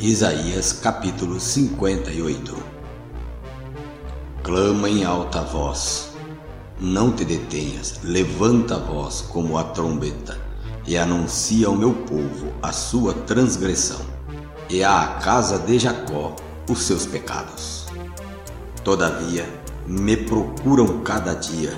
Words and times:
Isaías 0.00 0.72
capítulo 0.74 1.40
58 1.40 2.56
Clama 4.44 4.88
em 4.88 5.02
alta 5.02 5.40
voz, 5.40 6.10
não 6.78 7.10
te 7.10 7.24
detenhas, 7.24 7.98
levanta 8.04 8.76
a 8.76 8.78
voz 8.78 9.22
como 9.22 9.58
a 9.58 9.64
trombeta, 9.64 10.38
e 10.86 10.96
anuncia 10.96 11.66
ao 11.66 11.74
meu 11.74 11.92
povo 11.92 12.52
a 12.62 12.70
sua 12.70 13.12
transgressão, 13.12 14.00
e 14.70 14.84
à 14.84 15.18
casa 15.20 15.58
de 15.58 15.80
Jacó 15.80 16.36
os 16.70 16.78
seus 16.82 17.04
pecados. 17.04 17.86
Todavia, 18.84 19.52
me 19.84 20.16
procuram 20.16 21.00
cada 21.00 21.34
dia, 21.34 21.74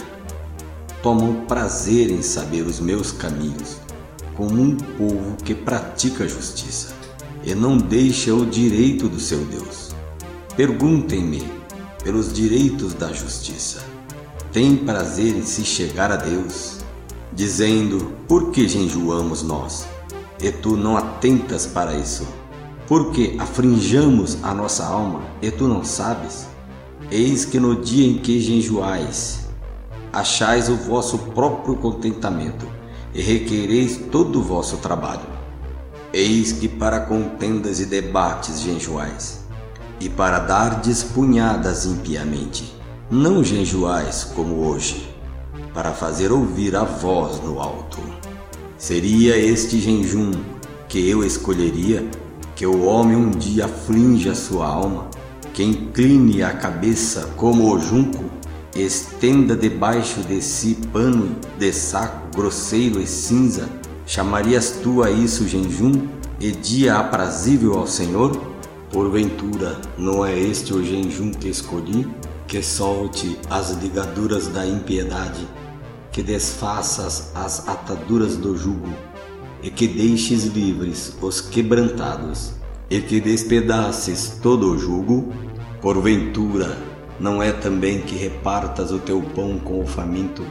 tomam 1.02 1.46
prazer 1.46 2.10
em 2.10 2.20
saber 2.20 2.66
os 2.66 2.80
meus 2.80 3.12
caminhos, 3.12 3.78
como 4.36 4.60
um 4.60 4.76
povo 4.76 5.36
que 5.42 5.54
pratica 5.54 6.28
justiça 6.28 7.00
e 7.42 7.54
não 7.54 7.76
deixa 7.76 8.34
o 8.34 8.44
direito 8.44 9.08
do 9.08 9.18
seu 9.18 9.44
Deus. 9.44 9.90
Perguntem-me 10.56 11.42
pelos 12.02 12.32
direitos 12.32 12.94
da 12.94 13.12
justiça. 13.12 13.82
Tem 14.52 14.76
prazer 14.76 15.36
em 15.36 15.42
se 15.42 15.64
chegar 15.64 16.10
a 16.10 16.16
Deus, 16.16 16.78
dizendo: 17.32 18.12
Por 18.26 18.50
que 18.50 18.68
jejuamos 18.68 19.42
nós? 19.42 19.86
E 20.42 20.50
tu 20.50 20.76
não 20.76 20.96
atentas 20.96 21.66
para 21.66 21.94
isso? 21.94 22.26
Porque 22.86 23.36
afrinjamos 23.38 24.38
a 24.42 24.52
nossa 24.52 24.84
alma 24.84 25.22
e 25.40 25.50
tu 25.50 25.68
não 25.68 25.84
sabes? 25.84 26.48
Eis 27.10 27.44
que 27.44 27.60
no 27.60 27.80
dia 27.80 28.06
em 28.06 28.18
que 28.18 28.40
jejuais, 28.40 29.48
achais 30.12 30.68
o 30.68 30.76
vosso 30.76 31.18
próprio 31.18 31.76
contentamento 31.76 32.66
e 33.14 33.20
requereis 33.20 33.96
todo 34.10 34.40
o 34.40 34.42
vosso 34.42 34.76
trabalho. 34.78 35.39
Eis 36.12 36.50
que 36.50 36.66
para 36.66 37.00
contendas 37.00 37.78
e 37.78 37.86
debates 37.86 38.60
genjoais, 38.60 39.44
e 40.00 40.08
para 40.08 40.40
dar 40.40 40.82
punhadas 41.14 41.86
impiamente, 41.86 42.74
não 43.08 43.44
genjoais 43.44 44.24
como 44.24 44.66
hoje, 44.66 45.08
para 45.72 45.92
fazer 45.92 46.32
ouvir 46.32 46.74
a 46.74 46.82
voz 46.82 47.40
no 47.44 47.60
alto. 47.60 48.00
Seria 48.76 49.36
este 49.36 49.78
jejum 49.78 50.32
que 50.88 51.08
eu 51.08 51.22
escolheria, 51.22 52.04
que 52.56 52.66
o 52.66 52.84
homem 52.86 53.14
um 53.14 53.30
dia 53.30 53.66
aflinja 53.66 54.34
sua 54.34 54.66
alma, 54.66 55.08
que 55.54 55.62
incline 55.62 56.42
a 56.42 56.52
cabeça 56.52 57.28
como 57.36 57.72
o 57.72 57.78
junco, 57.78 58.24
estenda 58.74 59.54
debaixo 59.54 60.20
de 60.22 60.42
si 60.42 60.76
pano 60.92 61.36
de 61.56 61.72
saco 61.72 62.36
grosseiro 62.36 63.00
e 63.00 63.06
cinza, 63.06 63.68
Chamarias 64.10 64.80
tu 64.82 65.04
a 65.04 65.10
isso 65.12 65.46
jejum 65.46 66.08
e 66.40 66.50
dia 66.50 66.96
aprazível 66.96 67.78
ao 67.78 67.86
Senhor? 67.86 68.36
Porventura, 68.92 69.80
não 69.96 70.26
é 70.26 70.36
este 70.36 70.74
o 70.74 70.84
jejum 70.84 71.30
que 71.30 71.48
escolhi? 71.48 72.08
Que 72.48 72.60
solte 72.60 73.38
as 73.48 73.70
ligaduras 73.70 74.48
da 74.48 74.66
impiedade, 74.66 75.46
que 76.10 76.24
desfaças 76.24 77.30
as 77.36 77.68
ataduras 77.68 78.36
do 78.36 78.56
jugo, 78.56 78.92
e 79.62 79.70
que 79.70 79.86
deixes 79.86 80.46
livres 80.46 81.16
os 81.22 81.40
quebrantados, 81.40 82.54
e 82.90 83.00
que 83.00 83.20
despedaces 83.20 84.40
todo 84.42 84.72
o 84.72 84.76
jugo? 84.76 85.32
Porventura, 85.80 86.76
não 87.20 87.40
é 87.40 87.52
também 87.52 88.00
que 88.00 88.16
repartas 88.16 88.90
o 88.90 88.98
teu 88.98 89.22
pão 89.22 89.56
com 89.60 89.80
o 89.80 89.86
faminto? 89.86 90.44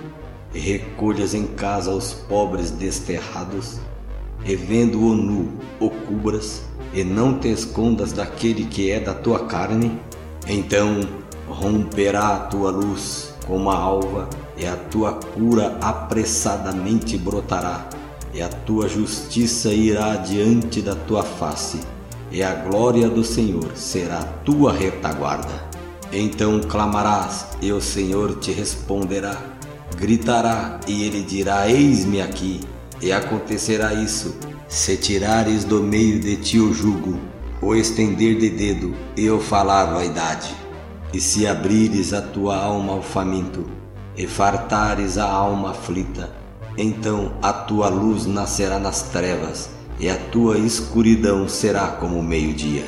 Recolhas 0.58 1.33
em 1.33 1.45
casa 1.45 1.92
os 1.92 2.14
pobres 2.14 2.72
desterrados, 2.72 3.80
revendo-o 4.44 5.14
nu, 5.14 5.50
o 5.80 5.89
cubras, 5.89 6.64
e 6.94 7.03
não 7.03 7.38
te 7.38 7.50
escondas 7.50 8.11
daquele 8.11 8.66
que 8.66 8.89
é 8.89 9.00
da 9.00 9.14
tua 9.14 9.45
carne, 9.45 10.00
então 10.47 11.02
romperá 11.47 12.36
a 12.36 12.39
tua 12.39 12.71
luz 12.71 13.33
como 13.45 13.70
a 13.70 13.77
alva, 13.77 14.27
e 14.58 14.65
a 14.65 14.76
tua 14.76 15.14
cura 15.14 15.77
apressadamente 15.82 17.17
brotará, 17.17 17.87
e 18.33 18.42
a 18.42 18.49
tua 18.49 18.87
justiça 18.87 19.71
irá 19.71 20.16
diante 20.16 20.81
da 20.81 20.95
tua 20.95 21.23
face, 21.23 21.80
e 22.31 22.42
a 22.42 22.54
glória 22.54 23.10
do 23.10 23.23
Senhor 23.23 23.76
será 23.76 24.23
tua 24.43 24.71
retaguarda. 24.73 25.70
Então 26.11 26.60
clamarás, 26.60 27.45
e 27.61 27.71
o 27.71 27.81
Senhor 27.81 28.39
te 28.39 28.52
responderá 28.52 29.58
gritará 29.98 30.80
e 30.88 31.04
ele 31.04 31.23
dirá: 31.23 31.70
Eis-me 31.70 32.22
aqui. 32.22 32.61
E 33.02 33.14
acontecerá 33.14 33.94
isso, 33.94 34.36
se 34.67 34.98
tirares 34.98 35.64
do 35.64 35.82
meio 35.82 36.20
de 36.20 36.36
ti 36.36 36.60
o 36.60 36.73
jugo, 36.73 37.17
o 37.61 37.73
estender 37.73 38.38
de 38.38 38.49
dedo 38.49 38.94
e 39.16 39.30
o 39.30 39.39
falar 39.39 39.86
vaidade, 39.86 40.54
e 41.14 41.20
se 41.22 41.48
abrires 41.48 42.11
a 42.11 42.22
tua 42.22 42.58
alma 42.58 42.92
ao 42.92 43.02
faminto, 43.02 43.66
e 44.17 44.28
fartares 44.28 45.17
a 45.17 45.23
alma 45.23 45.72
aflita, 45.72 46.30
então 46.78 47.32
a 47.42 47.54
tua 47.54 47.88
luz 47.88 48.26
nascerá 48.26 48.78
nas 48.78 49.04
trevas, 49.04 49.70
e 49.98 50.10
a 50.10 50.17
tua 50.17 50.58
escuridão 50.58 51.48
será 51.48 51.88
como 51.88 52.20
o 52.20 52.23
meio-dia. 52.23 52.86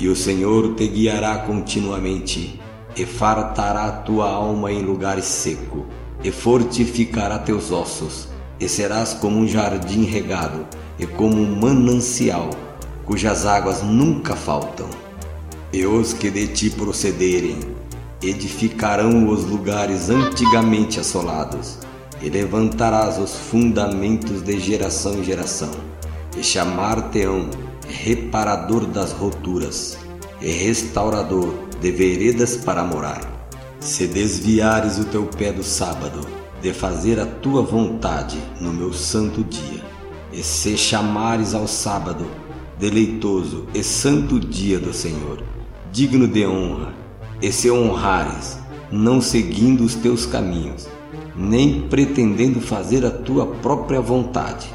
E 0.00 0.08
o 0.08 0.16
Senhor 0.16 0.74
te 0.74 0.88
guiará 0.88 1.38
continuamente, 1.38 2.60
e 2.96 3.06
fartará 3.06 3.84
a 3.84 3.92
tua 3.92 4.28
alma 4.28 4.72
em 4.72 4.82
lugar 4.82 5.22
seco 5.22 5.86
e 6.22 6.30
fortificará 6.30 7.38
teus 7.38 7.70
ossos, 7.70 8.28
e 8.60 8.68
serás 8.68 9.14
como 9.14 9.38
um 9.38 9.46
jardim 9.46 10.04
regado, 10.04 10.66
e 10.98 11.06
como 11.06 11.36
um 11.36 11.60
manancial, 11.60 12.50
cujas 13.04 13.46
águas 13.46 13.82
nunca 13.82 14.34
faltam. 14.34 14.88
E 15.72 15.86
os 15.86 16.12
que 16.12 16.30
de 16.30 16.48
ti 16.48 16.70
procederem, 16.70 17.60
edificarão 18.22 19.28
os 19.28 19.44
lugares 19.44 20.10
antigamente 20.10 20.98
assolados, 20.98 21.78
e 22.20 22.28
levantarás 22.28 23.18
os 23.18 23.34
fundamentos 23.34 24.42
de 24.42 24.58
geração 24.58 25.14
em 25.14 25.24
geração, 25.24 25.70
e 26.36 26.42
chamar-te-ão 26.42 27.48
reparador 27.88 28.86
das 28.86 29.12
roturas, 29.12 29.96
e 30.40 30.50
restaurador 30.50 31.54
de 31.80 31.92
veredas 31.92 32.56
para 32.56 32.82
morar 32.82 33.37
se 33.80 34.06
desviares 34.06 34.98
o 34.98 35.04
teu 35.04 35.24
pé 35.24 35.52
do 35.52 35.62
sábado, 35.62 36.20
de 36.60 36.72
fazer 36.72 37.20
a 37.20 37.26
tua 37.26 37.62
vontade 37.62 38.38
no 38.60 38.72
meu 38.72 38.92
santo 38.92 39.44
dia, 39.44 39.82
e 40.32 40.42
se 40.42 40.76
chamares 40.76 41.54
ao 41.54 41.68
sábado, 41.68 42.26
deleitoso 42.78 43.66
e 43.74 43.82
santo 43.82 44.38
dia 44.38 44.78
do 44.78 44.92
Senhor, 44.92 45.42
digno 45.92 46.26
de 46.26 46.46
honra, 46.46 46.92
e 47.40 47.52
se 47.52 47.70
honrares, 47.70 48.58
não 48.90 49.20
seguindo 49.20 49.84
os 49.84 49.94
teus 49.94 50.26
caminhos, 50.26 50.88
nem 51.36 51.82
pretendendo 51.82 52.60
fazer 52.60 53.06
a 53.06 53.10
tua 53.10 53.46
própria 53.46 54.00
vontade, 54.00 54.68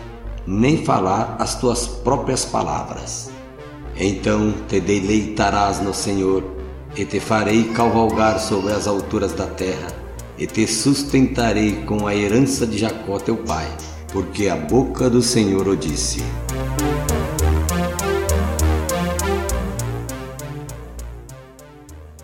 nem 0.47 0.83
falar 0.83 1.35
as 1.39 1.59
tuas 1.59 1.85
próprias 1.87 2.45
palavras. 2.45 3.29
Então 3.97 4.53
te 4.67 4.79
deleitarás 4.79 5.81
no 5.81 5.93
Senhor 5.93 6.43
e 6.95 7.05
te 7.05 7.19
farei 7.19 7.65
cavalgar 7.65 8.39
sobre 8.39 8.73
as 8.73 8.87
alturas 8.87 9.33
da 9.33 9.47
terra, 9.47 9.87
e 10.37 10.45
te 10.45 10.67
sustentarei 10.67 11.83
com 11.85 12.07
a 12.07 12.15
herança 12.15 12.65
de 12.65 12.77
Jacó 12.77 13.19
teu 13.19 13.37
pai, 13.37 13.67
porque 14.11 14.47
a 14.47 14.55
boca 14.55 15.09
do 15.09 15.21
Senhor 15.21 15.67
o 15.67 15.75
disse. 15.75 16.23